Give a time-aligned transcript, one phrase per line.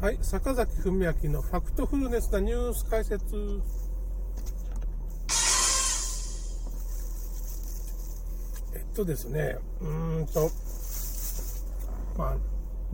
[0.00, 3.60] はい、坂崎文明のファクトフルネスなニュース解説。
[8.74, 10.50] えっとですね、うんと、
[12.16, 12.36] まあ、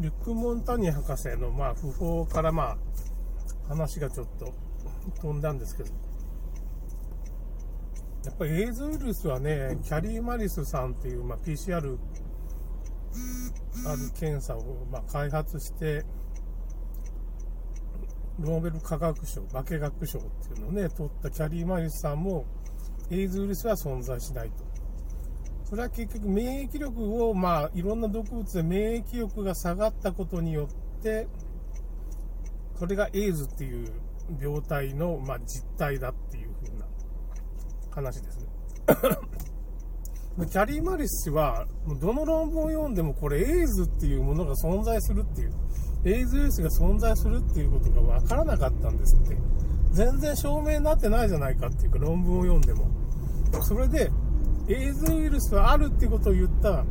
[0.00, 2.76] リュック・モンタニ博士の、まあ、訃報から、まあ、
[3.68, 4.52] 話がちょっと
[5.20, 5.90] 飛んだんですけど、
[8.24, 11.80] やっぱりエイズウイルスはね、キャリー・マリスさんっていう、まあ、PCR あ
[13.92, 16.04] る検査を、まあ、開発して、
[18.38, 22.44] ノーベル化学賞、化学賞っていうのをね、取ったキャリー・マリスさんも、
[23.10, 24.64] エイズウイルスは存在しないと。
[25.64, 30.68] それは結局免疫力を、まあ、いろんな毒物で免疫力が下がったことによ
[31.00, 31.26] って、
[32.78, 33.90] それがエイズっていう
[34.40, 36.86] 病態の、まあ、実態だっていう風な
[37.90, 38.46] 話ですね。
[40.44, 41.66] キャリー・マリス氏は、
[41.98, 45.52] どの論文を読んでもこれエイズっていうものが存在するっていう。
[46.06, 49.36] エイズウイルスが存在するっていうことが分からなかったんですって。
[49.90, 52.88] 全然証明になってないじゃないかっていうか論文を読んでも。
[53.62, 54.12] それで、
[54.68, 56.84] エイズウイルスはあるっていうことを言った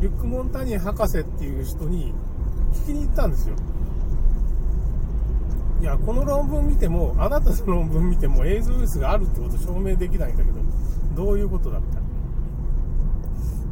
[0.00, 2.14] リュック・モンタニー博士っていう人に
[2.72, 3.56] 聞きに行ったんですよ。
[5.80, 10.60] いや、この論文見ても、あなたの論文見てもエイズウイルスがあるってこと証明できないんだけど、
[11.14, 11.98] どういうことだみた。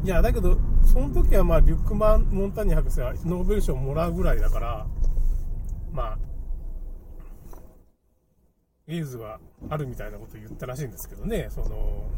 [0.05, 0.59] いや、だけど、
[0.93, 4.87] その時はまあ、リュックマン・モンタニー博士はノーベル賞をもらうぐらいだから、
[5.91, 6.19] まあ、
[8.87, 12.11] エイズはあるみたいなことを言ったらしいんですけどね、その、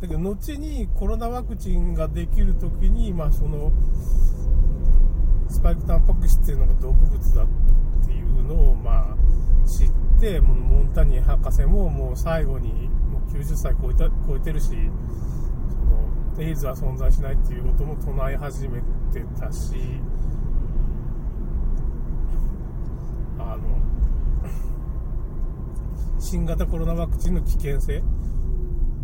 [0.00, 3.70] だけど、後にコロナワクチンができるときに、まあ、その、
[5.50, 7.46] スパイクタンパク質っていうのが毒物だっ
[8.06, 18.80] ていうのを、まあ、知って、モンタニー博士ももう最後に、もう90歳超えた超えてるし、そのエイズは存在しないっていうことも唱え始め
[19.12, 19.74] てたし、
[23.38, 23.62] あの、
[26.20, 28.02] 新型コロナワクチンの危険性、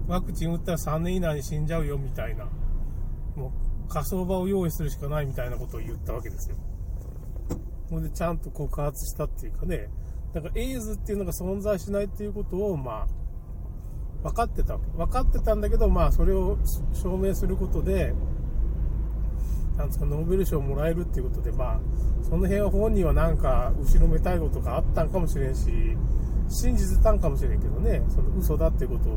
[0.09, 2.47] ワクチン打ったら3年以内に死んじゃうよみたいな、
[3.37, 3.53] も
[3.87, 6.57] う火葬場を用意するしかないみたいなことを言ったわけですよ。
[7.89, 9.89] ほんでちゃんと告発したっていうかね、
[10.33, 13.22] だからエイズっていうのが存在しないっていうことを、まあ、
[14.23, 14.87] 分かってたわけ。
[14.97, 16.59] 分かってたんだけど、まあ、それを
[16.93, 18.15] 証明することで、
[19.77, 21.81] なんですか、ノーベル賞をもらえるっていうことで、まあ、
[22.23, 25.97] その辺は本人はなんか、後ろめたいことがあったんかもしれんし、
[26.49, 29.17] 信じてたんかもしれんけどね、その嘘だっていうことを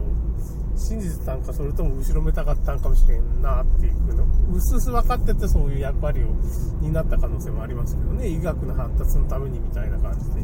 [0.78, 6.28] 信じてたんか、それとも後ろめたかったんかもしれんなっていうの、うすうす分かっててそういう役割を
[6.82, 10.42] 担った可能性もありますけどね、医学の発達のためにみたいな感じで。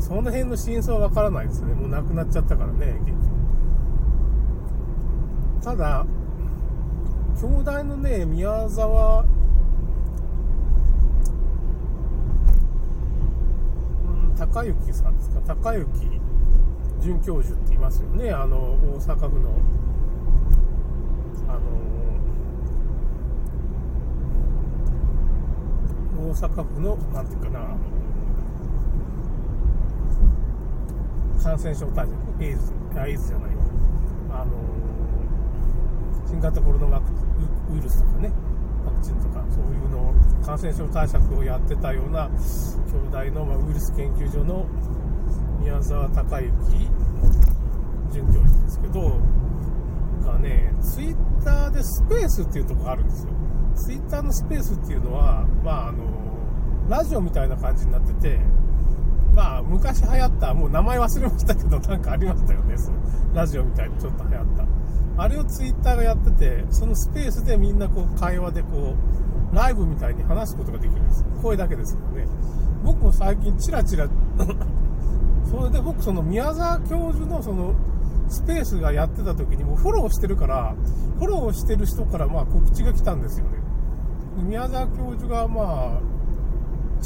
[0.00, 1.74] その辺の真相はわからないですね。
[1.74, 3.26] もう亡くなっちゃったからね、結局。
[5.62, 6.06] ただ、
[7.40, 9.24] 兄弟のね、宮沢、う
[14.32, 15.86] ん、高幸さんですか、高幸
[17.00, 19.50] 准教授って言いますよね、あの、大阪府の、
[21.48, 21.58] あ
[26.16, 27.76] の、大阪府の、なんていうかな、
[31.46, 32.72] 感染症対策、エイズ、
[33.06, 33.62] エイズじゃないわ、
[34.42, 34.50] あの
[36.26, 38.32] 新型コロナウイルスとかね、
[38.84, 40.14] ワクチンとか、そういうのを、
[40.44, 42.28] 感染症対策をやってたような
[43.12, 44.66] 兄弟の、ま、ウイルス研究所の
[45.60, 46.52] 宮沢孝之
[48.10, 49.20] 准教授ですけど、
[50.26, 53.32] がね、ツイッターでスペースっていうとこがあるんですよ。
[53.76, 55.98] ツイッターのスペースっていうのは、まあ、あの、
[56.88, 58.40] ラジオみたいな感じになってて、
[59.36, 62.96] まあ、昔流行った、もう名前忘れましたけど、なんかありましたよね、その
[63.34, 65.22] ラジオみたいにちょっと流行った。
[65.22, 68.94] あれをツイッターがやってて、そのスペースでみんなこう会話でこ
[69.52, 71.24] う、ライブみたいに話すことができるんです。
[71.42, 72.26] 声だけですけどね。
[72.82, 74.08] 僕も最近チラチラ
[75.50, 77.74] それで僕その宮沢教授のその
[78.28, 80.74] スペースがやってた時にもフォローしてるから、
[81.18, 83.58] フォローしてる人からまあ告知が来たんですよね。
[84.42, 86.15] 宮沢教授がまあ、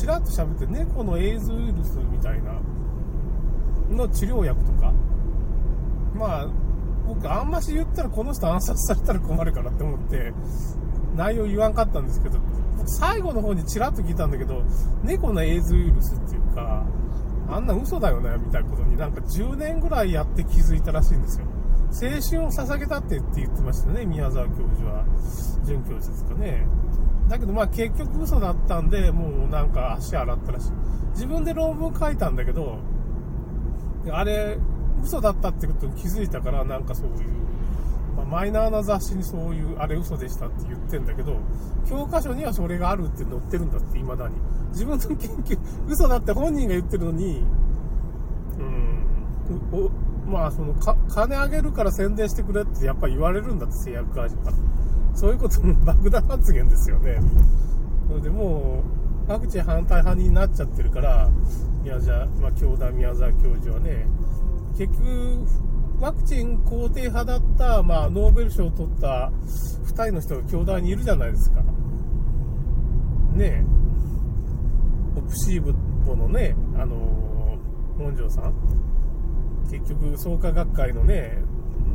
[0.01, 2.55] ちらっと喋って、猫のエイズウイルスみたいな
[3.91, 4.95] の治療薬とか、
[6.15, 6.49] まあ、
[7.07, 10.33] 僕、あんまし言ったらこの人暗殺されたら困るからって思って、
[11.17, 12.39] 内容言わんかったんですけど
[12.79, 14.63] 僕、最後の方にちらっと聞いたんだけど、
[15.03, 16.83] 猫のエイズウイルスっていうか、
[17.51, 21.47] あんな嘘だよね、みたいなことになんか10年ぐらいやって気づいたらしいんですよ。
[21.93, 25.05] 青春を捧げたってって言ってましたね、宮沢教授は。
[25.65, 26.67] 准教授ですかね。
[27.31, 30.73] だけどまあ結局嘘だったんで、もうなんか足洗ったらしい。
[31.13, 32.79] 自分で論文書いたんだけど、
[34.11, 34.59] あれ、
[35.03, 37.41] 嘘だったってことに気づいたから、なんかそういう
[38.17, 41.37] まあ、マイナーな雑誌にそういう、あれ嘘でしたって言ってんだけど、
[41.89, 44.35] 教科書にはそれがあるって載ってるんだって、未だに。
[44.71, 47.45] 自分の研究、嘘だって本人が言ってるのに、
[48.59, 54.57] うん、まあ、そのか、金あげるから宣伝してくれってやっぱ言われるんだって、製薬会社から。
[55.15, 57.21] そういうことも爆弾発言ですよね。
[58.09, 58.83] それでも
[59.29, 61.29] う、ワクチン反対派になっちゃってるから、
[61.83, 64.07] 宮沢、まあ、京田宮沢教授はね、
[64.79, 65.47] 結局、
[66.01, 69.31] ワクチン肯定派だった、まあ、ノーベル賞を取った
[69.85, 71.61] 2人の人が京大にいるじゃないですか。
[73.35, 73.65] ねえ、
[75.17, 75.75] オプシー
[76.05, 76.97] ボのね、あの
[77.99, 78.55] 本庄さん、
[79.71, 81.43] 結局、創価学会のね、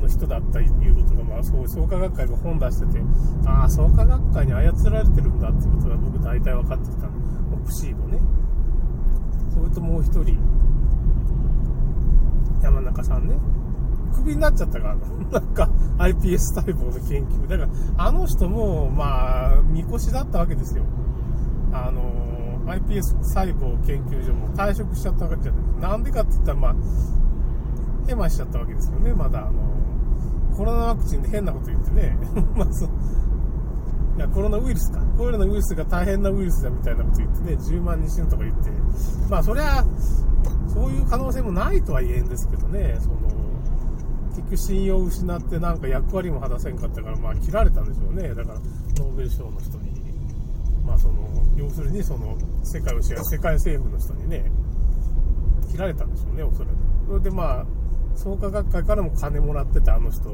[0.01, 2.99] の人だったいうことが、まあ、そう創価学会が本出してて、
[3.45, 7.11] ああ、創価学会に操られてるんだっていうことが僕大体分かってきたの
[7.53, 8.19] オプシーボね。
[9.53, 10.37] それともう一人、
[12.61, 13.35] 山中さんね。
[14.13, 14.95] クビになっちゃったから、
[15.39, 17.47] なんか iPS 細胞の研究。
[17.47, 17.69] だから、
[18.05, 20.83] あの人も、まあ、みこしだったわけですよ。
[21.71, 22.01] あの、
[22.71, 25.91] iPS 細胞研究所も退職しちゃったわけじゃない。
[25.91, 26.75] なんでかって言ったら、まあ、
[28.07, 29.75] ヘマしちゃったわけですよね、まだ、あの、
[30.55, 32.17] コロナワクチンで変なこと言ってね。
[32.55, 32.85] まあ、そ。
[32.85, 32.89] い
[34.19, 35.01] や、コロナウイルスか。
[35.17, 38.69] コロナウイルスが大変なウイルスだみたいなこと言ってね、10万人死ぬとか言って。
[39.29, 39.83] まあ、そりゃ、
[40.73, 43.15] そういう可能性もないとは言えんですけどね、その、
[44.29, 48.33] 結局信用を失ってなんか役割も果たせんかったから、まあ切られたんでしょうね。
[48.33, 48.59] だから、
[48.99, 49.93] ノーベル賞の人に。
[50.85, 51.15] まあその、
[51.55, 54.51] 要するにその、世界を支配、世界政府の人にね、
[55.71, 56.75] 切られたんでしょうね、おそらく。
[57.07, 57.65] それでまあ、
[58.15, 60.29] 創価学会からも金もらってたあの人。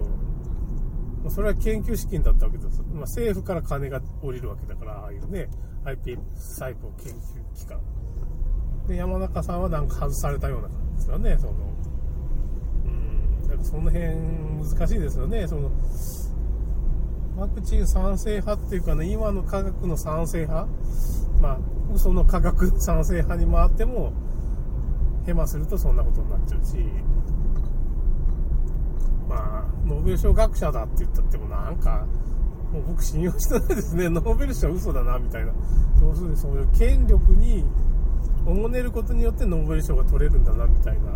[1.24, 2.82] まそれは研究資金だったわけです。
[2.94, 5.48] まあ、政府から金が下りるわけだから、ああいうね、
[5.86, 7.80] IP 細胞研究機関。
[8.88, 11.54] で、山中さんはなんか外されたような感じですよね、その
[12.86, 14.08] うん、その辺
[14.78, 15.48] 難しいですよね。
[15.48, 15.70] その
[17.38, 20.68] ワクチン賛成派っていうかね、今の科学の賛成派、
[21.42, 21.60] まあ、
[21.94, 24.12] 嘘の科学賛成派に回っても、
[25.26, 26.78] ヘマするとそんなことになっちゃうし、
[29.32, 32.06] まあ、ノーベル賞学者だって言ったってもなんか、
[32.74, 34.10] もう僕信用してないですね。
[34.10, 35.54] ノーベル賞嘘だな、みたいな。
[36.02, 37.64] 要するにそういう権力に
[38.46, 41.12] おもねることによってノーベル賞が取れるんだな、みたいな。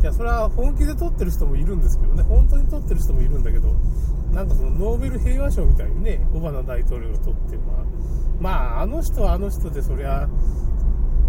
[0.00, 3.68] いや、それは本気で取ってる人もいるんですけどね、本当に取ってる人もいるんだけど、
[4.32, 7.84] なんかそのノーベル平和賞みたいにね、オバマ大統領が取って、まあ、
[8.40, 10.28] まあ、あの人はあの人で、そりゃ、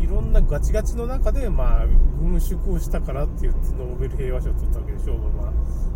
[0.02, 1.88] いろんなガチガチの中で、まあ、
[2.20, 5.54] 軍縮をしたからって言って、ノーベル平和賞を取ったわけでしょ、オバマ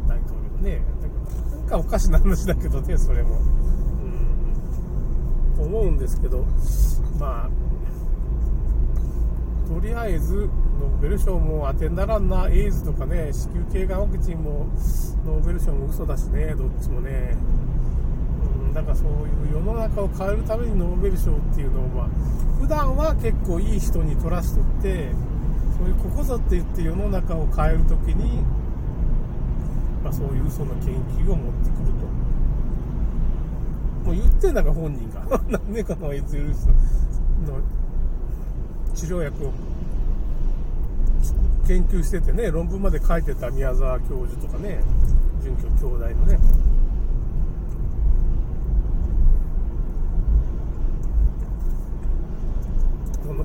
[0.07, 0.81] 大統領ね。
[1.51, 3.39] なんかおかしな話だけどね、それも。
[3.39, 3.41] う
[5.53, 6.45] ん、と思うんですけど、
[7.19, 7.49] まあ、
[9.67, 10.49] とりあえず、
[10.79, 14.67] ノーベル賞も当てにならんな、エイズとかね、子宮頸がんワクチンも
[15.25, 17.35] ノーベル賞も嘘だしね、どっちもね。
[18.81, 22.07] うん、かそういう世の中を変えるためにノーベル賞っていうのを、まあ、
[22.59, 25.09] 普段は結構いい人に取らしとって、
[25.77, 28.41] そういうここぞって言って世の中を変えるときに、
[30.03, 32.05] まあ、そういう嘘の研究を持ってくると。
[34.05, 35.41] もう言ってんだか本人が。
[35.49, 36.73] 何年かのエズウイルスの
[38.93, 39.51] 治療薬を
[41.67, 44.81] 研究しててね、論文まで書いてた宮沢教授とかね、
[45.43, 46.39] 准教兄弟のね、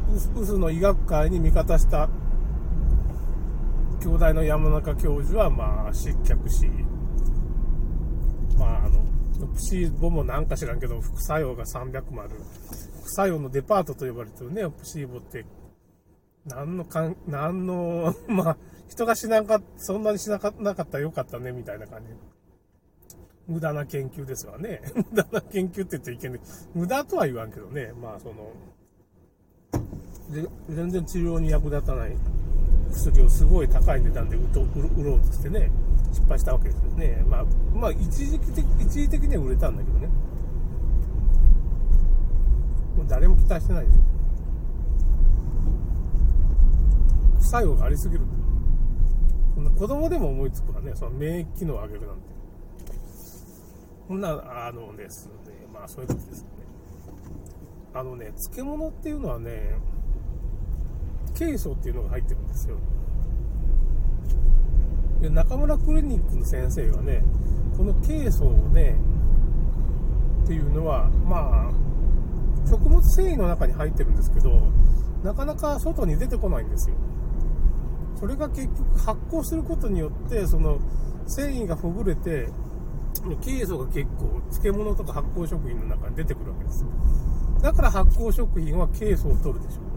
[0.07, 2.09] この渦の医学界に味方した
[4.01, 6.67] 兄弟の山中教授はまあ失脚し、
[8.59, 9.05] まああの、
[9.55, 12.31] プシーボもなんか知らんけど、副作用が300もある。
[13.03, 15.45] 副作用のデパートと呼ばれてるね、プシーボって
[16.47, 18.57] 何のかん、何の、 まあ、
[18.89, 22.13] 人がしなんか、そんなにしなかなかったらよかったね、みたいな感じ。
[23.47, 24.81] 無駄な研究ですわね。
[24.95, 26.41] 無駄な研究って言っていけない。
[26.75, 27.93] 無駄とは言わんけどね。
[28.01, 28.53] まあ、その、
[30.69, 32.17] 全然治療に役立たない
[32.93, 34.41] 薬をすごい高い値段で売
[35.05, 35.71] ろうとしてね、
[36.13, 37.25] 失敗したわけですよね。
[37.29, 37.45] まあ、
[37.75, 40.07] まあ、一時的、一時的には売れたんだけどね。
[42.97, 44.01] もう誰も期待してないでしょ。
[47.41, 48.21] 副作用がありすぎる
[49.55, 52.23] そんな子供でも思いつくわね、その免疫機能を上げるなんて。
[54.09, 55.33] こんな、あのですね、
[55.73, 56.51] まあそういうことですよね。
[57.95, 59.75] あのね、漬物っていうのはね、
[61.35, 62.77] ケイ素っていうのが入ってるんですよ。
[65.23, 67.23] で中村クリニックの先生はね、
[67.77, 68.97] このケイ素をね、
[70.45, 71.71] っていうのは、まあ、
[72.69, 74.63] 食物繊維の中に入ってるんですけど、
[75.23, 76.97] なかなか外に出てこないんですよ。
[78.21, 80.79] それが結局発酵することによってその
[81.27, 82.49] 繊維がほぐれて
[83.43, 86.91] ケイ素が結構漬物とか発酵食品の中に出てくるわけですよ
[87.63, 89.90] だから発酵食品はケイ素を取るでしょ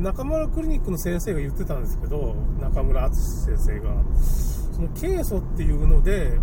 [0.00, 3.94] 中村クリニックの先生が言ってたんですけど中村敦先生が
[4.72, 6.38] そのケイ素っていうので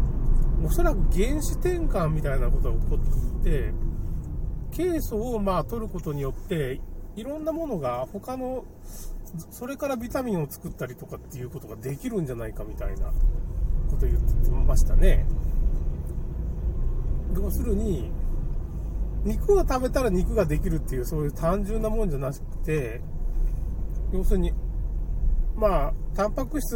[0.64, 3.74] おそらく原子転換みたいなことが起こっていて
[4.72, 6.80] ケイ素をまあ取ることによって
[7.16, 8.66] いろんなものが他の
[9.52, 13.12] それからビタミンを作ったりとかっていうことができるんじゃないかみたいな
[13.90, 15.26] こと言ってましたね。
[17.36, 18.12] 要するに、
[19.24, 23.02] 肉を食べたら肉ができるっていう、そういう単純なもんじゃなくて、
[24.12, 24.52] 要するに、
[25.56, 26.76] まあ、タンパク質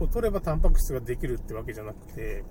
[0.00, 2.44] を取ればタンパク質ができるってわけじゃなくて、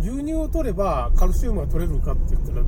[0.00, 2.62] 牛乳を取ればカルシウムが取れるかって言ったら、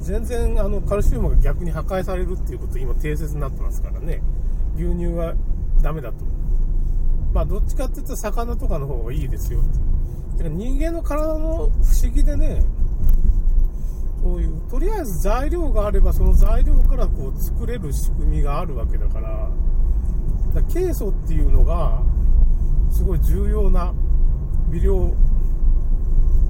[0.00, 4.22] 全然あのカルシウムが逆に破壊されるっていうこと今定説になってますからね。
[4.76, 5.34] 牛乳は
[5.82, 6.24] ダメだと。
[7.32, 10.38] まあどっちかって言ったら魚とかの方がいいですよって。
[10.38, 11.70] てか人間の体の不思
[12.14, 12.62] 議でね、
[14.22, 19.48] そういう、とりあえず材料があれば、その材料からこう作れる仕組みがあるわけだから、
[20.54, 22.02] だからケイ素っていうのが、
[22.90, 23.92] すごい重要な
[24.70, 25.14] 微量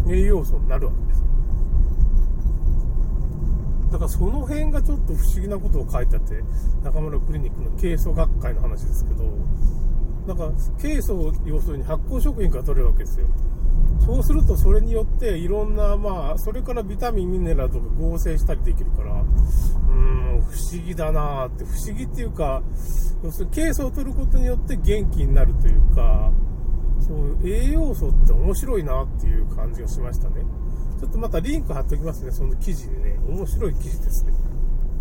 [0.09, 1.25] 栄養素になるわけです。
[3.93, 6.43] だからその辺がちょっと不思議なことを書いてあって、
[6.85, 9.25] 中村クリニックのケイ素学会の話ですけど、
[10.29, 13.27] なんか、ケイ素を要するに発酵食品から取れるわけですよ。
[14.05, 22.63] そうするとそれによっていろんな、まあ、それからビタミン、ミネラルとか合成したりできるから、うーん、不思議だなって、不思議っていうか、
[23.25, 26.31] 要するにケイ素を取ることによって元気になるというか、
[27.01, 30.43] そう栄養素って面白いなっていう感じがしましたね。
[31.01, 33.19] ちょっとまたリンク貼っておきますね、その記事でね。
[33.27, 34.33] 面白い記事ですね。